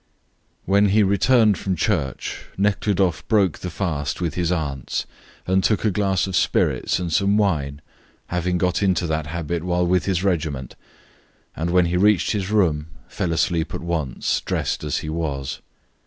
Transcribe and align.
When 0.65 0.89
he 0.89 1.03
returned 1.03 1.59
from 1.59 1.75
church 1.75 2.45
Nekhludoff 2.57 3.23
broke 3.27 3.59
the 3.59 3.69
fast 3.69 4.19
with 4.19 4.33
his 4.33 4.51
aunts 4.51 5.05
and 5.45 5.63
took 5.63 5.85
a 5.85 5.91
glass 5.91 6.25
of 6.25 6.35
spirits 6.35 6.97
and 6.97 7.13
some 7.13 7.37
wine, 7.37 7.81
having 8.29 8.57
got 8.57 8.81
into 8.81 9.05
that 9.05 9.27
habit 9.27 9.61
while 9.63 9.85
with 9.85 10.05
his 10.05 10.23
regiment, 10.23 10.75
and 11.55 11.69
when 11.69 11.85
he 11.85 11.97
reached 11.97 12.31
his 12.31 12.49
room 12.49 12.87
fell 13.07 13.31
asleep 13.31 13.75
at 13.75 13.81
once, 13.81 14.41
dressed 14.43 14.83
as 14.83 14.97
he 15.05 15.09
was. 15.09 15.61